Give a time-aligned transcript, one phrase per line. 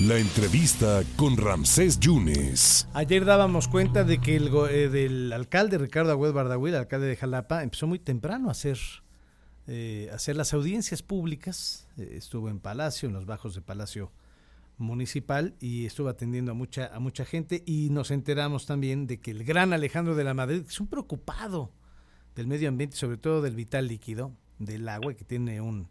[0.00, 2.88] La entrevista con Ramsés Yunes.
[2.94, 7.62] Ayer dábamos cuenta de que el eh, del alcalde Ricardo Agüed Bardagüil, alcalde de Jalapa,
[7.62, 8.76] empezó muy temprano a hacer,
[9.68, 11.86] eh, hacer las audiencias públicas.
[11.96, 14.10] Eh, estuvo en Palacio, en los bajos de Palacio
[14.78, 17.62] Municipal, y estuvo atendiendo a mucha, a mucha gente.
[17.64, 21.70] Y nos enteramos también de que el gran Alejandro de la Madrid es un preocupado
[22.34, 25.88] del medio ambiente, sobre todo del vital líquido, del agua, que tiene un,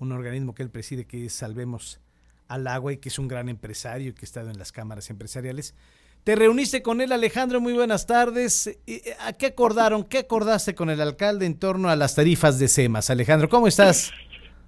[0.00, 2.00] un organismo que él preside que es Salvemos
[2.48, 5.10] al agua y que es un gran empresario y que ha estado en las cámaras
[5.10, 5.74] empresariales.
[6.24, 8.78] Te reuniste con él, Alejandro, muy buenas tardes.
[9.26, 10.04] ¿A qué acordaron?
[10.04, 13.10] ¿Qué acordaste con el alcalde en torno a las tarifas de SEMAS?
[13.10, 14.12] Alejandro, ¿cómo estás?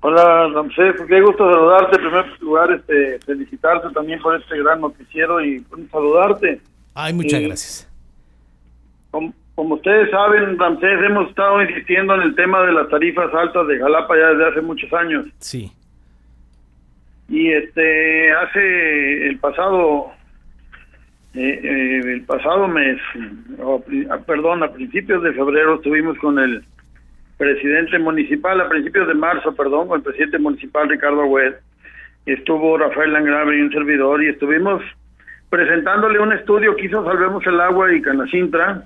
[0.00, 1.96] Hola, Ramsés, qué gusto saludarte.
[1.96, 6.60] En primer lugar, este, felicitarte también por este gran noticiero y saludarte.
[6.94, 7.92] Ay, muchas gracias.
[9.10, 13.66] Como, como, ustedes saben, Ramsés, hemos estado insistiendo en el tema de las tarifas altas
[13.66, 15.26] de Jalapa ya desde hace muchos años.
[15.38, 15.70] Sí
[17.30, 20.10] y este hace el pasado
[21.32, 22.98] eh, eh, el pasado mes
[24.26, 26.64] perdón a principios de febrero estuvimos con el
[27.38, 31.54] presidente municipal a principios de marzo perdón con el presidente municipal Ricardo Agüed.
[32.26, 34.82] Estuvo Rafael Langrave y un servidor y estuvimos
[35.48, 38.82] presentándole un estudio que hizo Salvemos el Agua y Canacintra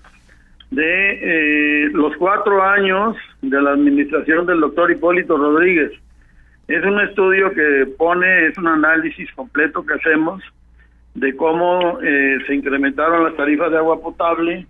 [0.70, 5.92] de eh, los cuatro años de la administración del doctor Hipólito Rodríguez
[6.68, 10.42] es un estudio que pone, es un análisis completo que hacemos
[11.14, 14.66] de cómo eh, se incrementaron las tarifas de agua potable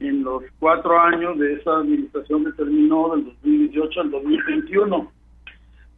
[0.00, 5.12] en los cuatro años de esa administración que terminó del 2018 al 2021.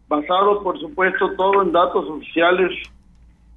[0.08, 2.70] Basado, por supuesto, todo en datos oficiales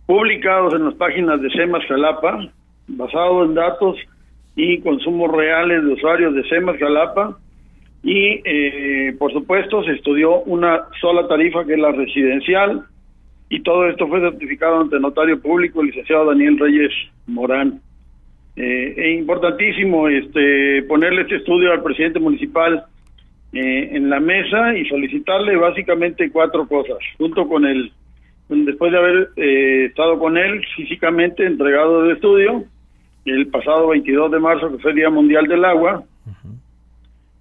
[0.05, 2.49] publicados en las páginas de SEMAS Jalapa,
[2.87, 3.95] basado en datos
[4.55, 7.37] y consumos reales de usuarios de SEMAS Jalapa,
[8.03, 12.83] y eh, por supuesto se estudió una sola tarifa que es la residencial
[13.49, 16.91] y todo esto fue certificado ante notario público el licenciado Daniel Reyes
[17.27, 17.81] Morán.
[18.55, 22.85] Eh, es importantísimo este ponerle este estudio al presidente municipal
[23.53, 27.91] eh, en la mesa y solicitarle básicamente cuatro cosas, junto con el,
[28.47, 32.63] después de haber eh, estado con él físicamente entregado el estudio,
[33.25, 36.03] el pasado 22 de marzo, que fue el Día Mundial del Agua,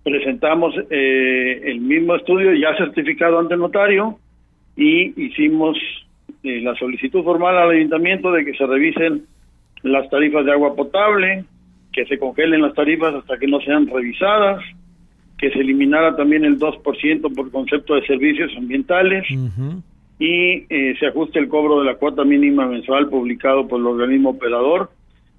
[0.02, 4.18] presentamos eh, el mismo estudio ya certificado ante el notario
[4.76, 5.76] y hicimos
[6.42, 9.26] eh, la solicitud formal al ayuntamiento de que se revisen
[9.82, 11.44] las tarifas de agua potable,
[11.92, 14.62] que se congelen las tarifas hasta que no sean revisadas,
[15.38, 19.26] que se eliminara también el 2% por concepto de servicios ambientales
[20.18, 24.30] y eh, se ajuste el cobro de la cuota mínima mensual publicado por el organismo
[24.30, 24.90] operador,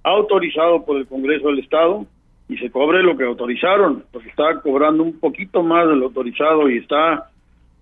[0.04, 2.06] autorizado por el Congreso del Estado
[2.52, 6.70] y se cobre lo que autorizaron, porque está cobrando un poquito más de lo autorizado
[6.70, 7.30] y está,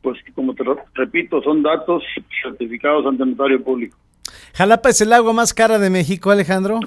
[0.03, 0.63] pues como te
[0.93, 2.03] repito, son datos
[2.43, 3.97] certificados ante notario público.
[4.53, 6.81] ¿Jalapa es el agua más cara de México, Alejandro?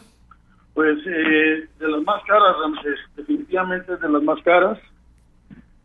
[0.75, 2.55] Pues eh, de las más caras,
[3.17, 4.79] definitivamente de las más caras.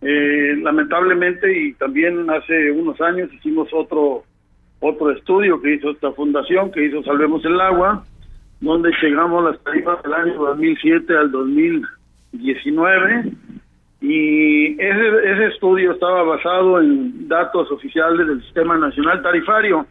[0.02, 4.24] Eh, lamentablemente, y también hace unos años hicimos otro
[4.82, 8.06] otro estudio que hizo esta fundación, que hizo Salvemos el Agua,
[8.60, 13.32] donde llegamos las tarifas del año 2007 al 2019
[14.02, 19.86] y ese, ese estudio estaba basado en datos oficiales del Sistema Nacional Tarifario.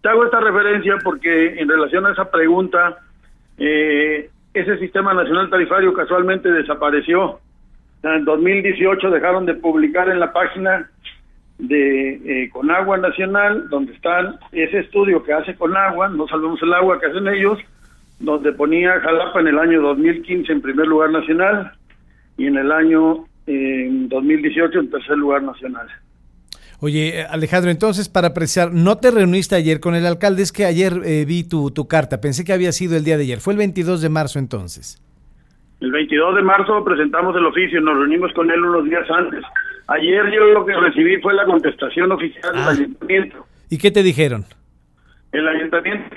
[0.00, 2.98] Te hago esta referencia porque en relación a esa pregunta,
[3.58, 7.40] eh, ese Sistema Nacional Tarifario casualmente desapareció.
[8.02, 10.88] En 2018 dejaron de publicar en la página
[11.58, 17.00] de eh, Conagua Nacional, donde están ese estudio que hace Conagua, no salvemos el agua
[17.00, 17.58] que hacen ellos,
[18.18, 21.72] donde ponía Jalapa en el año 2015 en primer lugar nacional
[22.36, 25.88] y en el año 2018 en tercer lugar nacional.
[26.80, 30.92] Oye, Alejandro, entonces para apreciar, no te reuniste ayer con el alcalde, es que ayer
[31.04, 33.58] eh, vi tu, tu carta, pensé que había sido el día de ayer, fue el
[33.58, 35.02] 22 de marzo entonces.
[35.80, 39.44] El 22 de marzo presentamos el oficio, nos reunimos con él unos días antes.
[39.88, 42.70] Ayer yo lo que recibí fue la contestación oficial del ah.
[42.70, 43.46] ayuntamiento.
[43.70, 44.44] ¿Y qué te dijeron?
[45.32, 46.16] El ayuntamiento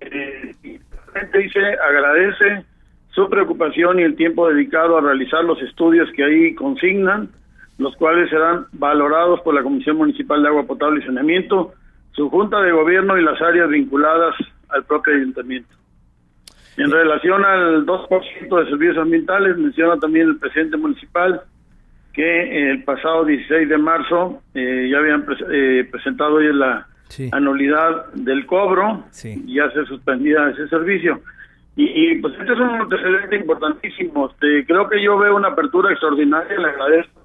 [0.00, 0.80] eh,
[1.32, 2.64] dice agradece
[3.10, 7.28] su preocupación y el tiempo dedicado a realizar los estudios que ahí consignan,
[7.78, 11.74] los cuales serán valorados por la Comisión Municipal de Agua Potable y Saneamiento,
[12.12, 14.34] su Junta de Gobierno y las áreas vinculadas
[14.68, 15.74] al propio ayuntamiento.
[16.78, 21.42] En relación al 2% de servicios ambientales, menciona también el presidente municipal
[22.14, 26.86] que el pasado 16 de marzo eh, ya habían eh, presentado hoy la
[27.32, 31.20] anualidad del cobro y ya se suspendía ese servicio.
[31.74, 34.30] Y, pues este es un antecedente importantísimo.
[34.30, 37.20] Este, creo que yo veo una apertura extraordinaria, le agradezco,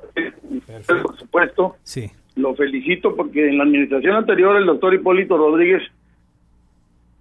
[1.04, 1.76] por supuesto.
[1.84, 2.10] Sí.
[2.38, 5.84] Lo felicito porque en la administración anterior el doctor Hipólito Rodríguez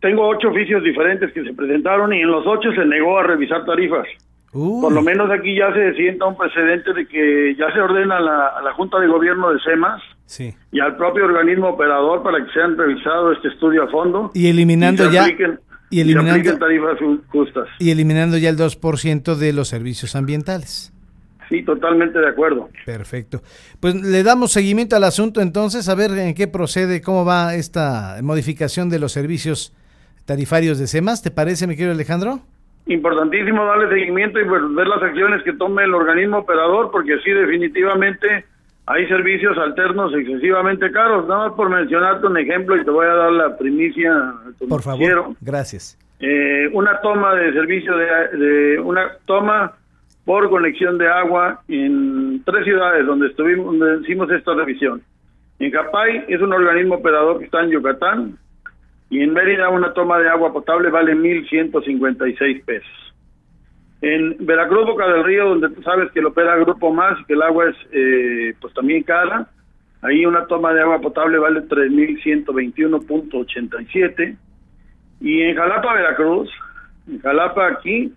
[0.01, 3.65] tengo ocho oficios diferentes que se presentaron y en los ocho se negó a revisar
[3.65, 4.07] tarifas.
[4.53, 8.21] Uy, Por lo menos aquí ya se sienta un precedente de que ya se ordena
[8.21, 10.55] la, a la Junta de Gobierno de SEMAS sí.
[10.73, 14.31] y al propio organismo operador para que sean revisado este estudio a fondo.
[14.34, 15.58] Y eliminando ya apliquen-
[15.90, 17.69] y eliminando- tarifas ju- justas.
[17.78, 20.93] y eliminando ya el 2% de los servicios ambientales.
[21.49, 22.69] Sí, totalmente de acuerdo.
[22.84, 23.40] Perfecto.
[23.78, 28.17] Pues le damos seguimiento al asunto entonces, a ver en qué procede, cómo va esta
[28.20, 29.72] modificación de los servicios
[30.25, 31.22] tarifarios de SEMAS.
[31.22, 32.40] ¿Te parece, mi querido Alejandro?
[32.88, 37.31] Importantísimo darle seguimiento y ver ver las acciones que tome el organismo operador, porque sí,
[37.31, 38.44] definitivamente
[38.87, 41.27] hay servicios alternos excesivamente caros.
[41.27, 44.35] Nada más por mencionarte un ejemplo y te voy a dar la primicia.
[44.69, 44.99] Por favor.
[44.99, 45.37] quiero.
[45.41, 45.99] Gracias.
[46.21, 48.06] Eh, una toma de servicio de,
[48.38, 49.75] de una toma
[50.25, 55.03] por conexión de agua en tres ciudades donde estuvimos donde hicimos esta revisión.
[55.59, 58.39] En Japay es un organismo operador que está en Yucatán
[59.11, 63.15] y en Mérida una toma de agua potable vale 1.156 pesos.
[64.02, 67.32] En Veracruz, Boca del Río, donde tú sabes que lo opera Grupo Más y que
[67.32, 69.48] el agua es eh, pues también cara,
[70.02, 74.37] ahí una toma de agua potable vale 3.121.87
[75.20, 76.50] y en Jalapa, Veracruz,
[77.08, 78.12] en Jalapa aquí,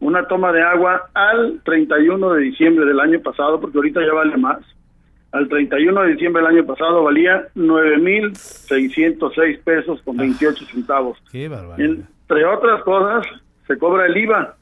[0.00, 4.36] una toma de agua al 31 de diciembre del año pasado, porque ahorita ya vale
[4.36, 4.58] más,
[5.32, 11.18] al 31 de diciembre del año pasado valía 9.606 pesos con 28 centavos.
[11.32, 11.90] Qué barbaridad.
[11.90, 13.26] Entre otras cosas,
[13.66, 14.54] se cobra el IVA.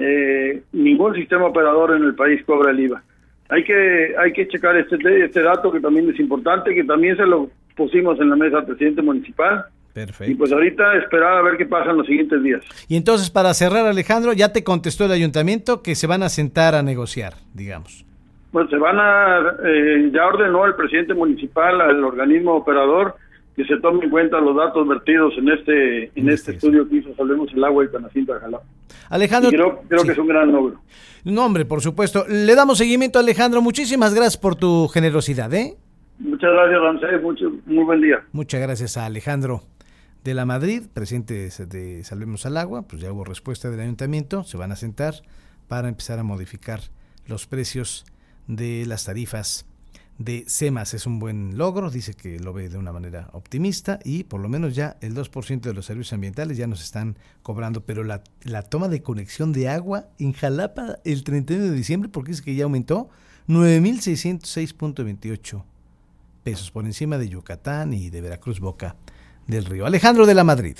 [0.00, 3.02] Eh, ningún sistema operador en el país cobra el IVA.
[3.50, 7.26] Hay que hay que checar este este dato que también es importante, que también se
[7.26, 9.64] lo pusimos en la mesa al presidente municipal.
[9.90, 10.38] Y Perfecto.
[10.38, 12.62] pues ahorita esperar a ver qué pasa en los siguientes días.
[12.88, 16.76] Y entonces, para cerrar, Alejandro, ya te contestó el ayuntamiento que se van a sentar
[16.76, 18.06] a negociar, digamos.
[18.52, 23.16] Pues se van a, eh, ya ordenó el presidente municipal al organismo operador
[23.56, 27.14] que se tome en cuenta los datos vertidos en este en este estudio que hizo
[27.16, 28.64] Salvemos el Agua y Canacinta de Jalapa.
[29.08, 29.50] Alejandro.
[29.50, 30.80] Y creo, creo que es un gran logro.
[31.24, 32.24] No, hombre, por supuesto.
[32.28, 33.60] Le damos seguimiento, Alejandro.
[33.60, 35.76] Muchísimas gracias por tu generosidad, ¿eh?
[36.18, 37.22] Muchas gracias, Ramsés.
[37.22, 38.22] Mucho, muy buen día.
[38.32, 39.62] Muchas gracias a Alejandro
[40.24, 42.82] de la Madrid, presidente de- de Salvemos al Agua.
[42.82, 44.44] Pues ya hubo respuesta del ayuntamiento.
[44.44, 45.14] Se van a sentar
[45.68, 46.80] para empezar a modificar
[47.26, 48.04] los precios
[48.46, 49.66] de las tarifas
[50.20, 50.94] de SEMAS.
[50.94, 54.50] Es un buen logro, dice que lo ve de una manera optimista y por lo
[54.50, 58.60] menos ya el 2% de los servicios ambientales ya nos están cobrando, pero la, la
[58.62, 62.64] toma de conexión de agua en Jalapa el 31 de diciembre, porque dice que ya
[62.64, 63.08] aumentó,
[63.48, 65.64] 9.606.28
[66.44, 68.96] pesos por encima de Yucatán y de Veracruz Boca
[69.46, 69.86] del Río.
[69.86, 70.76] Alejandro de la Madrid.